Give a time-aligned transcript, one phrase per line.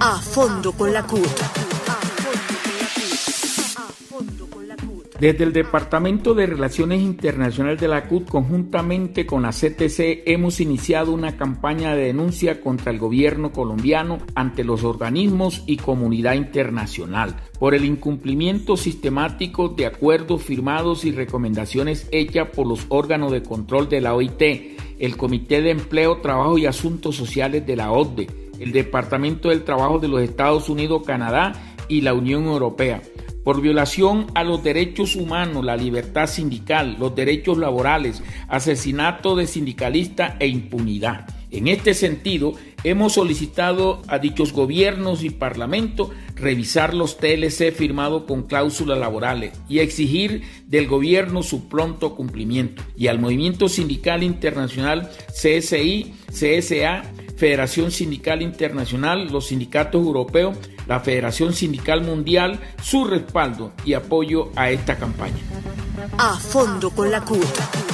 [0.00, 1.26] A fondo con la CUT.
[5.20, 11.12] Desde el Departamento de Relaciones Internacionales de la CUT, conjuntamente con la CTC, hemos iniciado
[11.12, 17.74] una campaña de denuncia contra el gobierno colombiano ante los organismos y comunidad internacional por
[17.74, 24.00] el incumplimiento sistemático de acuerdos firmados y recomendaciones hechas por los órganos de control de
[24.00, 24.42] la OIT,
[24.98, 29.98] el Comité de Empleo, Trabajo y Asuntos Sociales de la OCDE, el Departamento del Trabajo
[29.98, 31.52] de los Estados Unidos, Canadá
[31.88, 33.02] y la Unión Europea
[33.44, 40.34] por violación a los derechos humanos, la libertad sindical, los derechos laborales, asesinato de sindicalistas
[40.38, 41.26] e impunidad.
[41.50, 48.44] En este sentido, hemos solicitado a dichos gobiernos y parlamentos revisar los TLC firmados con
[48.44, 52.84] cláusulas laborales y exigir del gobierno su pronto cumplimiento.
[52.96, 57.02] Y al movimiento sindical internacional CSI, CSA,
[57.40, 64.68] Federación Sindical Internacional, los sindicatos europeos, la Federación Sindical Mundial, su respaldo y apoyo a
[64.68, 65.40] esta campaña.
[66.18, 67.89] A fondo con la CUT.